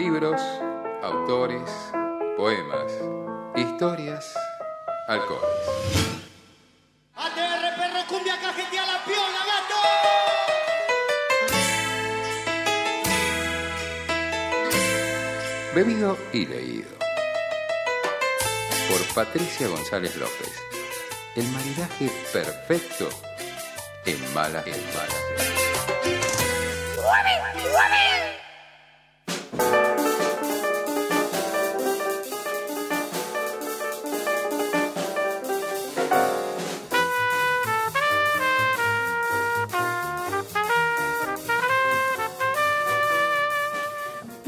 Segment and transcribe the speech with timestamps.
[0.00, 0.40] Libros,
[1.02, 1.70] autores,
[2.34, 2.90] poemas,
[3.54, 4.32] historias,
[5.06, 5.66] alcoholes.
[7.14, 9.80] ATR perro cumbia cajetea la piola, gato.
[15.74, 16.96] Bebido y leído.
[18.88, 20.62] Por Patricia González López.
[21.36, 23.10] El maridaje perfecto
[24.06, 25.30] en mala en mala.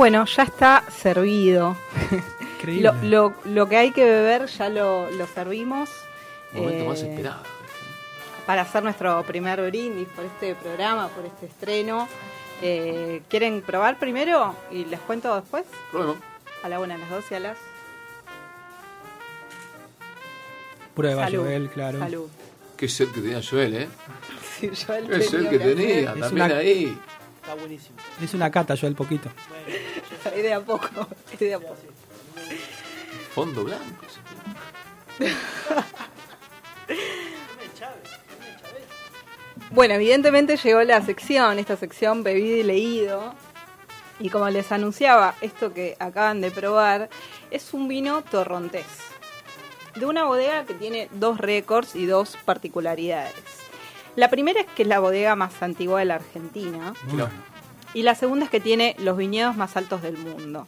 [0.03, 1.77] Bueno, ya está servido.
[2.59, 2.91] Increíble.
[3.05, 5.91] Lo, lo- lo que hay que beber ya lo, lo servimos.
[6.53, 7.43] Momento eh, más esperado.
[8.45, 12.09] Para hacer nuestro primer brindis por este programa, por este estreno.
[12.63, 14.57] Eh, ¿Quieren probar primero?
[14.73, 15.67] Y les cuento después.
[15.93, 16.17] Probemos.
[16.65, 17.59] A la una, a las dos y a las.
[20.97, 21.45] Prueba, Salud.
[21.45, 21.99] Joel, claro.
[22.01, 22.29] Salud.
[22.77, 23.89] Qué sed que tenía Joel, ¿eh?
[24.59, 26.99] Sí, yo el Qué sed que tenía Es también una- ahí.
[27.41, 27.97] Está buenísimo.
[28.23, 29.29] Es una cata, Joel, poquito.
[30.33, 30.89] Ahí de a poco.
[31.31, 31.77] ahí de a poco.
[33.35, 34.07] Fondo blanco.
[39.71, 43.35] Bueno, evidentemente llegó la sección, esta sección bebido y leído.
[44.21, 47.09] Y como les anunciaba, esto que acaban de probar
[47.51, 48.87] es un vino torrontés.
[49.97, 53.35] De una bodega que tiene dos récords y dos particularidades.
[54.15, 56.93] La primera es que es la bodega más antigua de la Argentina.
[57.11, 57.31] Mirá,
[57.95, 60.67] Y la segunda es que tiene los viñedos más altos del mundo.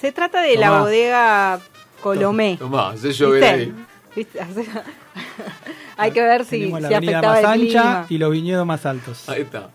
[0.00, 1.60] Se trata de la bodega
[2.02, 2.56] Colomé.
[2.58, 3.46] Tomá, ¿Viste?
[3.46, 3.74] ahí.
[4.16, 4.40] ¿Viste?
[5.96, 8.06] Hay que ver si, la si afectaba más el ancha clima.
[8.08, 9.28] y los viñedos más altos.
[9.28, 9.70] Ahí está.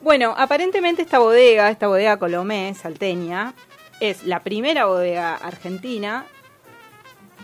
[0.00, 3.54] Bueno, aparentemente esta bodega, esta bodega Colomé, salteña,
[4.00, 6.26] es la primera bodega argentina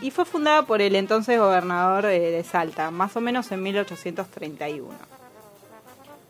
[0.00, 5.17] y fue fundada por el entonces gobernador eh, de Salta, más o menos en 1831.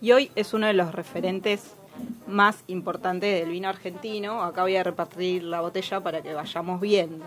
[0.00, 1.74] Y hoy es uno de los referentes
[2.26, 4.42] más importantes del vino argentino.
[4.42, 7.24] Acá voy a repartir la botella para que vayamos viendo,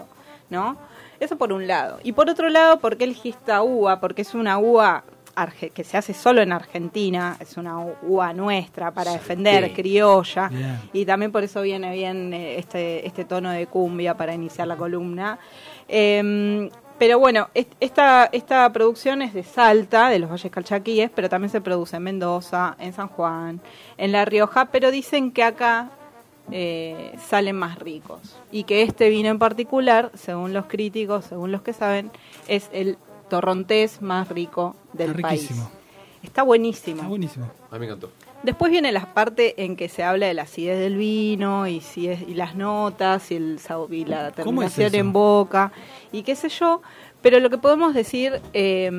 [0.49, 0.77] ¿no?
[1.19, 1.99] Eso por un lado.
[2.03, 3.99] Y por otro lado, ¿por qué elegí esta uva?
[3.99, 5.03] Porque es una uva
[5.73, 9.73] que se hace solo en Argentina, es una uva nuestra para defender, Sí.
[9.73, 10.51] criolla.
[10.93, 14.75] Y también por eso viene bien eh, este, este tono de cumbia para iniciar la
[14.75, 15.39] columna.
[15.87, 16.69] Em,
[17.01, 21.49] pero bueno, est- esta, esta producción es de Salta, de los Valles Calchaquíes, pero también
[21.49, 23.59] se produce en Mendoza, en San Juan,
[23.97, 25.89] en La Rioja, pero dicen que acá
[26.51, 28.19] eh, salen más ricos.
[28.51, 32.11] Y que este vino en particular, según los críticos, según los que saben,
[32.47, 35.41] es el torrontés más rico del Está país.
[35.41, 35.71] riquísimo.
[36.21, 36.97] Está buenísimo.
[36.97, 37.45] Está buenísimo.
[37.71, 38.11] A mí me encantó.
[38.43, 42.07] Después viene la parte en que se habla de la acidez del vino y si
[42.07, 43.59] es, y las notas y el
[43.89, 45.71] y la ¿Cómo es terminación en boca
[46.11, 46.81] y qué sé yo,
[47.21, 48.89] pero lo que podemos decir eh,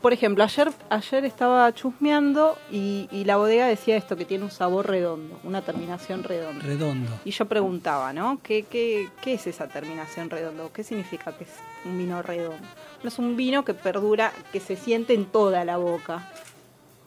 [0.00, 4.50] por ejemplo, ayer ayer estaba chusmeando y, y la bodega decía esto que tiene un
[4.50, 6.64] sabor redondo, una terminación redonda.
[6.64, 7.10] Redondo.
[7.24, 8.40] Y yo preguntaba, ¿no?
[8.42, 10.70] ¿Qué, qué, qué es esa terminación redondo?
[10.72, 11.50] ¿Qué significa que es
[11.84, 12.66] un vino redondo?
[13.02, 16.28] No es un vino que perdura, que se siente en toda la boca.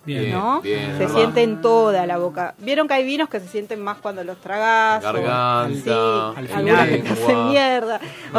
[0.04, 0.22] Bien.
[0.22, 0.32] Bien.
[0.34, 0.62] ¿no?
[0.62, 2.56] bien, se siente en toda la boca.
[2.58, 5.04] Vieron que hay vinos que se sienten más cuando los tragás.
[5.04, 7.12] o- Garganta, sí, al algunos que te lengua.
[7.14, 8.00] hacen mierda.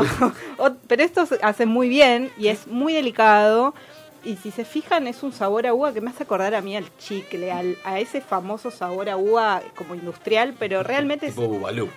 [0.59, 3.75] O- o- pero estos hacen muy bien y es muy delicado.
[4.25, 6.77] Y si se fijan, es un sabor a uva que me hace acordar a mí
[6.77, 11.49] al chicle, al- a ese famoso sabor a uva como industrial, pero realmente es Tipo
[11.49, 11.89] Bubalú.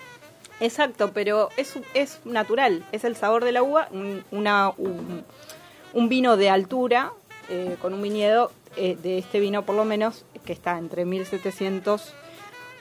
[0.59, 5.24] Exacto, pero es, es natural, es el sabor de la uva, un, una, un,
[5.94, 7.12] un vino de altura,
[7.50, 12.13] eh, con un viñedo eh, de este vino por lo menos, que está entre 1700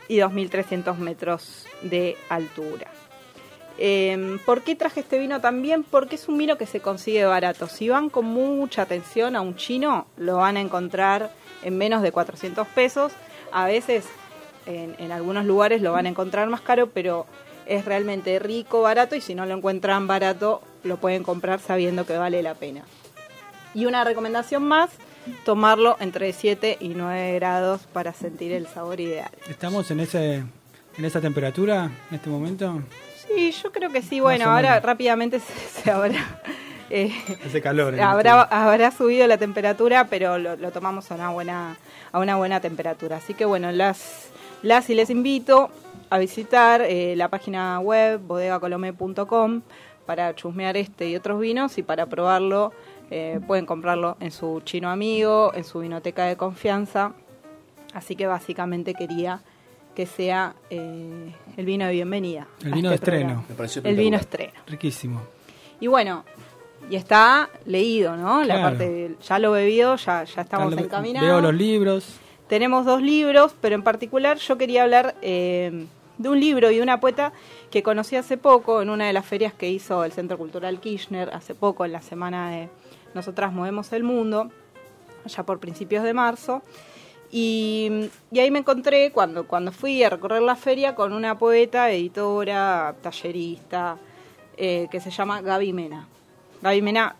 [0.08, 2.88] y 2300 metros de altura.
[3.76, 5.82] Eh, ¿Por qué traje este vino también?
[5.82, 7.68] Porque es un vino que se consigue barato.
[7.68, 11.30] Si van con mucha atención a un chino, lo van a encontrar
[11.62, 13.12] en menos de 400 pesos.
[13.50, 14.06] A veces
[14.66, 17.26] en algunos lugares lo van a encontrar más caro, pero
[17.66, 22.16] es realmente rico, barato y si no lo encuentran barato, lo pueden comprar sabiendo que
[22.16, 22.84] vale la pena.
[23.74, 24.90] Y una recomendación más,
[25.44, 29.30] tomarlo entre 7 y 9 grados para sentir el sabor ideal.
[29.48, 30.44] ¿Estamos en ese
[30.96, 32.80] en esa temperatura en este momento?
[33.26, 34.20] Sí, yo creo que sí.
[34.20, 36.40] Bueno, ahora rápidamente se, se habrá...
[36.90, 37.12] eh,
[37.44, 37.98] Hace calor.
[38.00, 41.76] habrá, este- habrá subido la temperatura, pero lo, lo tomamos a una buena
[42.12, 43.16] a una buena temperatura.
[43.16, 44.28] Así que bueno, las
[44.62, 45.70] las y les invito
[46.10, 49.62] a visitar eh, la página web bodegacolome.com
[50.06, 52.72] para chusmear este y otros vinos y para probarlo
[53.10, 57.12] eh, pueden comprarlo en su chino amigo, en su vinoteca de confianza.
[57.92, 59.40] Así que básicamente quería
[59.94, 62.48] que sea eh, el vino de bienvenida.
[62.64, 63.44] El vino de este estreno.
[63.48, 64.52] Me pareció El vino estreno.
[64.66, 65.22] Riquísimo.
[65.80, 66.24] Y bueno,
[66.90, 68.42] y está leído, ¿no?
[68.44, 71.28] La parte del- ya lo bebido, ya, ya estamos encaminados.
[71.28, 72.16] Veo los libros.
[72.48, 75.86] Tenemos dos libros, pero en particular yo quería hablar eh,
[76.18, 77.32] de un libro y de una poeta
[77.70, 81.30] que conocí hace poco en una de las ferias que hizo el Centro Cultural Kirchner,
[81.32, 82.68] hace poco, en la semana de
[83.14, 84.50] Nosotras Movemos el Mundo,
[85.26, 86.62] ya por principios de marzo.
[87.30, 92.94] Y, ahí me encontré cuando, cuando fui a recorrer la feria con una poeta, editora,
[93.02, 93.98] tallerista,
[94.56, 96.06] eh, que se llama Gaby Mena.
[96.62, 97.16] Gaby Mena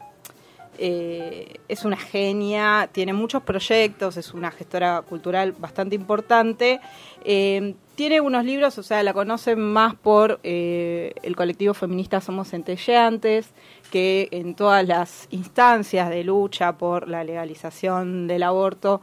[0.79, 6.81] eh, es una genia, tiene muchos proyectos, es una gestora cultural bastante importante.
[7.25, 12.51] Eh, tiene unos libros, o sea, la conocen más por eh, el colectivo feminista Somos
[12.51, 13.51] Centelleantes,
[13.91, 19.01] que en todas las instancias de lucha por la legalización del aborto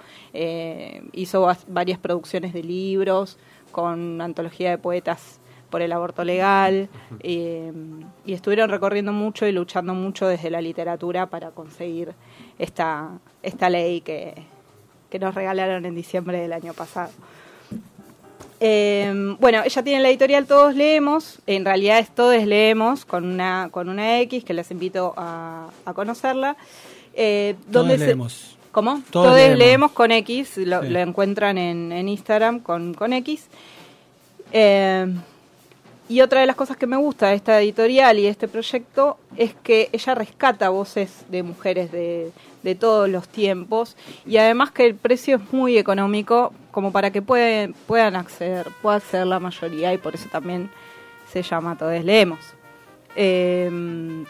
[1.13, 3.37] hizo varias producciones de libros
[3.71, 5.40] con antología de poetas
[5.71, 6.87] por el aborto legal
[7.21, 7.71] eh,
[8.25, 12.13] y estuvieron recorriendo mucho y luchando mucho desde la literatura para conseguir
[12.59, 13.09] esta,
[13.41, 14.35] esta ley que,
[15.09, 17.09] que nos regalaron en diciembre del año pasado.
[18.63, 23.69] Eh, bueno, ella tiene la editorial Todos Leemos, en realidad es Todos Leemos con una,
[23.71, 26.55] con una X que les invito a, a conocerla.
[27.15, 28.57] Eh, Todos donde se- leemos.
[28.71, 29.01] ¿Cómo?
[29.09, 29.57] Todos Todos, leemos.
[29.57, 29.91] leemos.
[29.91, 30.89] con X, lo, Sí.
[30.89, 33.47] lo encuentran en, en Instagram con, con X.
[34.53, 35.07] Eh,
[36.11, 39.17] y otra de las cosas que me gusta de esta editorial y de este proyecto
[39.37, 44.85] es que ella rescata voces de mujeres de, de todos los tiempos y además que
[44.85, 49.97] el precio es muy económico como para que puedan acceder, pueda acceder la mayoría y
[49.99, 50.69] por eso también
[51.31, 52.39] se llama Todos Leemos.
[53.15, 54.25] Eh,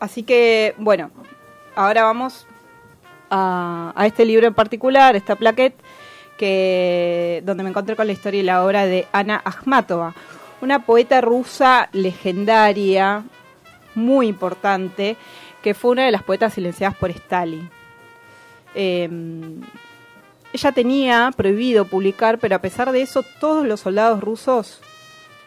[0.00, 1.12] así que, bueno,
[1.76, 2.48] ahora vamos
[3.30, 5.80] a, a este libro en particular, esta plaquette,
[6.46, 10.14] donde me encontré con la historia y la obra de Ana Akhmatova,
[10.60, 13.24] una poeta rusa legendaria,
[13.94, 15.16] muy importante,
[15.62, 17.68] que fue una de las poetas silenciadas por Stalin.
[18.74, 19.08] Eh,
[20.52, 24.80] ella tenía prohibido publicar, pero a pesar de eso, todos los soldados rusos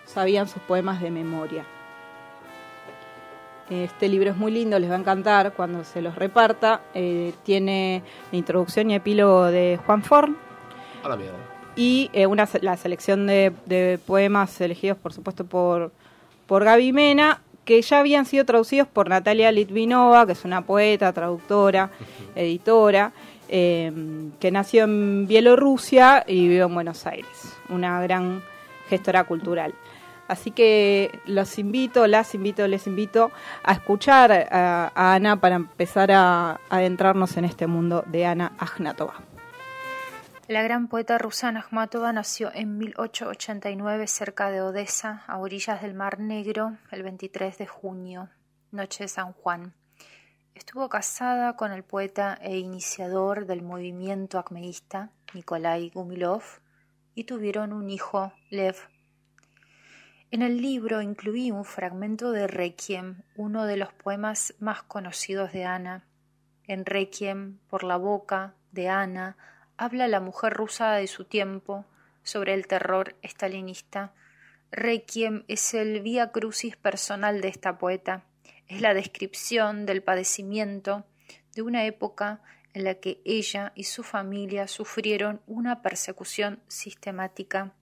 [0.06, 1.66] sabían sus poemas de memoria.
[3.70, 6.82] Este libro es muy lindo, les va a encantar cuando se los reparta.
[6.94, 10.38] Eh, tiene la introducción y epílogo de Juan Forn
[11.04, 11.38] A la mierda.
[11.76, 15.92] y eh, una, la selección de, de poemas elegidos, por supuesto, por,
[16.48, 21.12] por Gaby Mena, que ya habían sido traducidos por Natalia Litvinova, que es una poeta,
[21.14, 21.90] traductora,
[22.36, 23.12] editora,
[23.50, 23.92] eh,
[24.40, 28.42] que nació en Bielorrusia y vive en Buenos Aires, una gran
[28.90, 29.74] gestora cultural.
[30.28, 33.32] Así que los invito, las invito, les invito
[33.64, 38.54] a escuchar a, a Ana para empezar a, a adentrarnos en este mundo de Ana
[38.58, 39.16] Agnatova.
[40.50, 45.94] La gran poeta rusa Ana Akhmatova nació en 1889 cerca de Odessa, a orillas del
[45.94, 48.30] Mar Negro, el 23 de junio,
[48.70, 49.74] noche de San Juan.
[50.54, 56.44] Estuvo casada con el poeta e iniciador del movimiento acmeísta Nikolai Gumilov
[57.16, 58.76] y tuvieron un hijo, Lev.
[60.30, 65.64] En el libro incluí un fragmento de Requiem, uno de los poemas más conocidos de
[65.64, 66.06] Ana.
[66.68, 69.38] En Requiem, por la boca de Ana,
[69.78, 71.86] habla la mujer rusa de su tiempo
[72.24, 74.14] sobre el terror estalinista.
[74.72, 78.24] Requiem es el vía crucis personal de esta poeta.
[78.68, 81.06] Es la descripción del padecimiento
[81.54, 82.42] de una época
[82.74, 87.74] en la que ella y su familia sufrieron una persecución sistemática.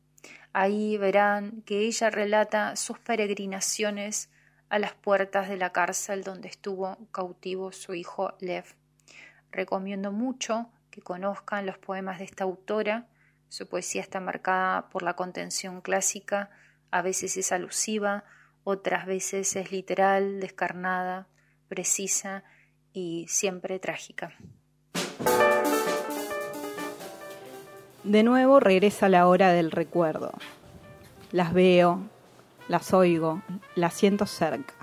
[0.53, 4.29] Ahí verán que ella relata sus peregrinaciones
[4.69, 8.65] a las puertas de la cárcel donde estuvo cautivo su hijo Lev.
[9.51, 13.07] Recomiendo mucho que conozcan los poemas de esta autora.
[13.49, 16.51] Su poesía está marcada por la contención clásica,
[16.91, 18.25] a veces es alusiva,
[18.63, 21.27] otras veces es literal, descarnada,
[21.67, 22.43] precisa
[22.93, 24.33] y siempre trágica.
[28.03, 30.31] De nuevo regresa la hora del recuerdo.
[31.31, 32.01] Las veo,
[32.67, 33.41] las oigo,
[33.75, 34.73] las siento cerca,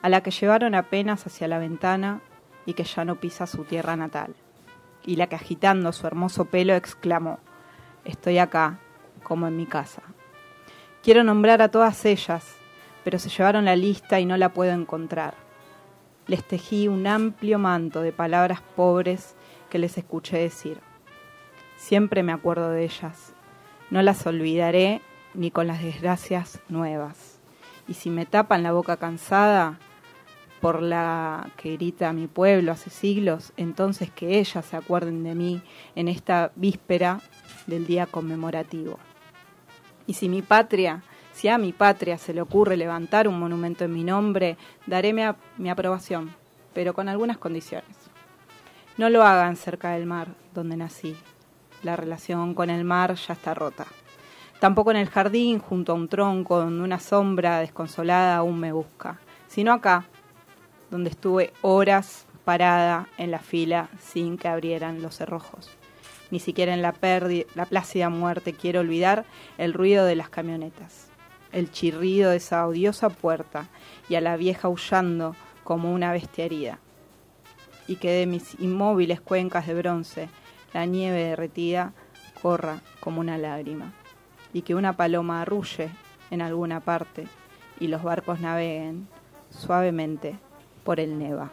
[0.00, 2.20] a la que llevaron apenas hacia la ventana
[2.64, 4.34] y que ya no pisa su tierra natal,
[5.06, 7.38] y la que agitando su hermoso pelo exclamó,
[8.04, 8.78] Estoy acá,
[9.22, 10.02] como en mi casa.
[11.02, 12.56] Quiero nombrar a todas ellas,
[13.04, 15.34] pero se llevaron la lista y no la puedo encontrar.
[16.26, 19.36] Les tejí un amplio manto de palabras pobres
[19.70, 20.80] que les escuché decir.
[21.76, 23.32] Siempre me acuerdo de ellas.
[23.90, 25.02] No las olvidaré
[25.34, 27.38] ni con las desgracias nuevas.
[27.86, 29.78] Y si me tapan la boca cansada,
[30.60, 35.62] por la que grita mi pueblo hace siglos, entonces que ellas se acuerden de mí
[35.94, 37.20] en esta víspera
[37.66, 38.98] del día conmemorativo.
[40.06, 43.92] Y si mi patria, si a mi patria se le ocurre levantar un monumento en
[43.92, 45.22] mi nombre, daré mi,
[45.58, 46.34] mi aprobación,
[46.72, 47.96] pero con algunas condiciones.
[48.96, 51.16] No lo hagan cerca del mar donde nací.
[51.82, 53.86] La relación con el mar ya está rota.
[54.58, 59.20] Tampoco en el jardín, junto a un tronco donde una sombra desconsolada aún me busca,
[59.48, 60.06] sino acá,
[60.90, 65.68] donde estuve horas parada en la fila sin que abrieran los cerrojos.
[66.30, 69.24] Ni siquiera en la, plácida muerte quiero olvidar
[69.58, 71.08] el ruido de las camionetas,
[71.52, 73.68] el chirrido de esa odiosa puerta
[74.08, 76.78] y a la vieja aullando como una bestia herida.
[77.88, 80.28] Y que de mis inmóviles cuencas de bronce
[80.72, 81.92] la nieve derretida
[82.42, 83.92] corra como una lágrima
[84.52, 85.90] y que una paloma arrulle
[86.30, 87.26] en alguna parte
[87.80, 89.08] y los barcos naveguen
[89.50, 90.38] suavemente
[90.86, 91.50] por el Neva.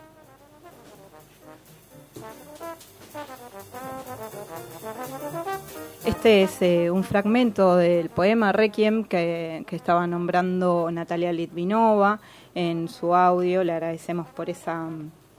[6.05, 12.19] Este es eh, un fragmento del poema Requiem que, que, estaba nombrando Natalia Litvinova
[12.53, 13.63] en su audio.
[13.63, 14.87] Le agradecemos por, esa,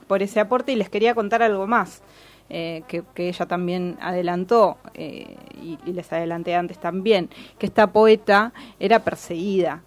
[0.07, 2.01] por ese aporte y les quería contar algo más.
[2.49, 5.37] Eh, que, ella también adelantó, eh,
[5.85, 9.81] y, les adelanté antes también, que esta poeta era perseguida,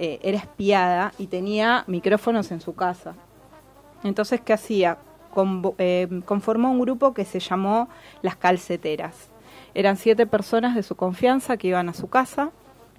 [0.00, 3.16] era espiada y tenía micrófonos en su casa.
[4.04, 4.98] Entonces, ¿qué hacía?
[6.24, 7.88] conformó un grupo que se llamó
[8.22, 9.30] Las Calceteras.
[9.74, 12.50] Eran siete personas de su confianza que iban a su casa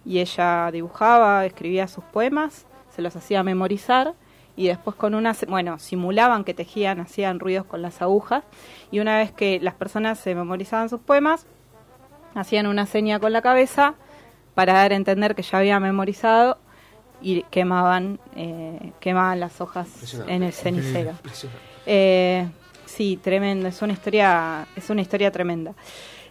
[0.05, 2.65] y ella dibujaba, escribía sus poemas,
[2.95, 4.13] se los hacía memorizar
[4.55, 8.43] y después con una, bueno, simulaban que tejían, hacían ruidos con las agujas
[8.91, 11.45] y una vez que las personas se memorizaban sus poemas,
[12.35, 13.95] hacían una seña con la cabeza
[14.55, 16.57] para dar a entender que ya había memorizado
[17.21, 19.87] y quemaban, eh, quemaban las hojas
[20.27, 21.13] en el cenicero.
[21.85, 22.47] Eh,
[22.85, 25.73] sí, tremendo, es una historia, es una historia tremenda.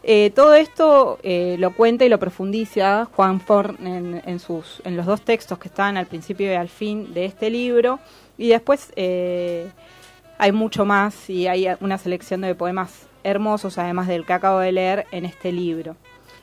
[0.02, 3.76] Eh, todo esto eh, lo cuenta y lo profundiza Juan Forn
[4.24, 7.50] en, sus, en los dos textos que están al principio y al fin de este
[7.50, 7.98] libro.
[8.36, 9.68] Y después eh,
[10.38, 14.72] hay mucho más y hay una selección de poemas hermosos, además del que acabo de
[14.72, 15.96] leer en este libro.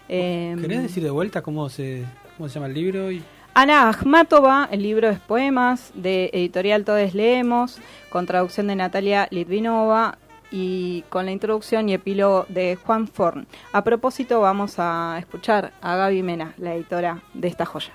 [0.08, 2.04] ¿Querés decir de vuelta cómo se,
[2.38, 3.12] cómo se llama el libro?
[3.12, 3.24] Y...
[3.58, 7.78] Ana Akhmatova, el libro es Poemas, de Editorial Todes Leemos,
[8.10, 10.18] con traducción de Natalia Litvinova,
[10.52, 13.48] y con la introducción y epílogo de Juan Forn.
[13.72, 17.94] A propósito, vamos a escuchar a Gaby Mena, la editora de esta joya.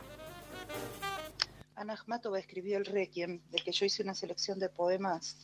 [1.76, 5.36] Ana Akhmatova escribió el Requiem, del que yo hice una selección de poemas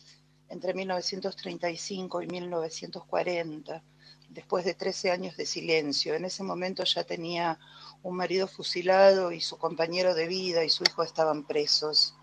[0.49, 3.83] entre 1935 y 1940,
[4.28, 6.14] después de 13 años de silencio.
[6.14, 7.59] En ese momento ya tenía
[8.02, 12.14] un marido fusilado y su compañero de vida y su hijo estaban presos.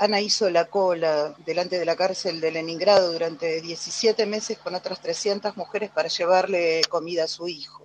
[0.00, 5.02] Ana hizo la cola delante de la cárcel de Leningrado durante 17 meses con otras
[5.02, 7.84] 300 mujeres para llevarle comida a su hijo.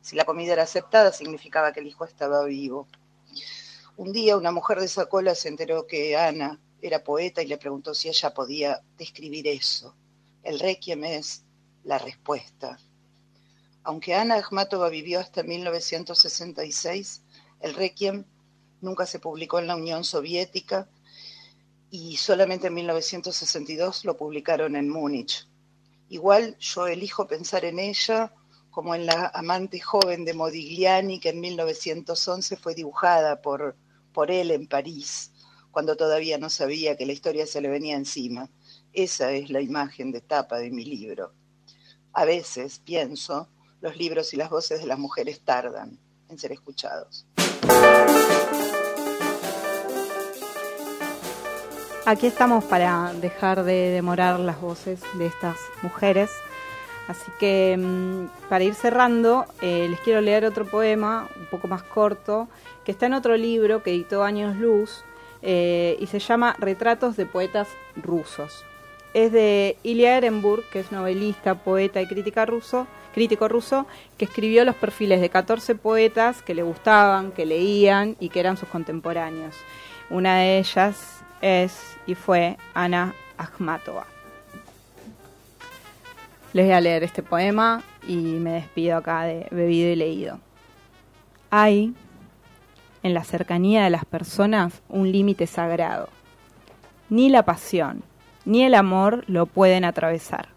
[0.00, 2.88] Si la comida era aceptada, significaba que el hijo estaba vivo.
[3.98, 7.58] Un día una mujer de esa cola se enteró que Ana era poeta y le
[7.58, 9.94] preguntó si ella podía describir eso.
[10.42, 11.44] El requiem es
[11.84, 12.78] la respuesta.
[13.84, 17.22] Aunque Ana Akhmatova vivió hasta 1966,
[17.60, 18.24] el requiem
[18.80, 20.88] nunca se publicó en la Unión Soviética
[21.90, 25.48] y solamente en 1962 lo publicaron en Múnich.
[26.08, 28.32] Igual yo elijo pensar en ella
[28.70, 33.76] como en la amante joven de Modigliani que en 1911 fue dibujada por,
[34.12, 35.32] por él en París,
[35.70, 38.48] cuando todavía no sabía que la historia se le venía encima.
[38.92, 41.32] Esa es la imagen de tapa de mi libro.
[42.14, 43.48] A veces, pienso,
[43.80, 47.26] los libros y las voces de las mujeres tardan en ser escuchados.
[52.04, 56.30] Aquí estamos para dejar de demorar las voces de estas mujeres.
[57.08, 61.82] Así que mm, para ir cerrando, eh, les quiero leer otro poema un poco más
[61.82, 62.48] corto,
[62.84, 65.02] que está en otro libro que editó Años Luz
[65.40, 68.64] eh, y se llama Retratos de Poetas Rusos.
[69.14, 72.06] Es de Ilya Ehrenburg, que es novelista, poeta y
[72.46, 78.16] ruso, crítico ruso, que escribió los perfiles de 14 poetas que le gustaban, que leían
[78.20, 79.54] y que eran sus contemporáneos.
[80.08, 84.06] Una de ellas es y fue Ana Akhmatova.
[86.54, 90.38] Les voy a leer este poema y me despido acá de bebido y leído.
[91.50, 91.94] Hay
[93.02, 96.08] en la cercanía de las personas un límite sagrado.
[97.10, 98.02] Ni la pasión
[98.44, 100.48] ni el amor lo pueden atravesar.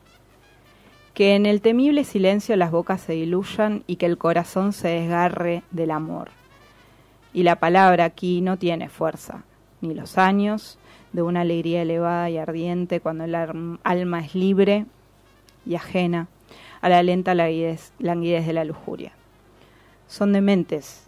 [1.14, 5.64] Que en el temible silencio las bocas se diluyan y que el corazón se desgarre
[5.72, 6.30] del amor.
[7.34, 9.44] Y la palabra aquí no tiene fuerza,
[9.82, 10.78] ni los años,
[11.14, 14.86] de una alegría elevada y ardiente cuando el alma es libre
[15.66, 16.28] y ajena
[16.82, 19.14] a la lenta languidez, languidez de la lujuria.
[20.08, 21.08] Son dementes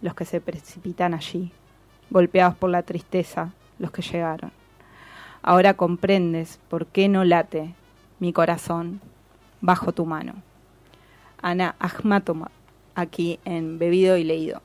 [0.00, 1.50] los que se precipitan allí,
[2.10, 4.52] golpeados por la tristeza los que llegaron.
[5.48, 7.72] Ahora comprendes por qué no late
[8.18, 9.00] mi corazón
[9.62, 10.34] bajo tu mano.
[11.40, 12.50] Ana Ahmatova,
[12.94, 14.60] aquí en Bebido y Leído.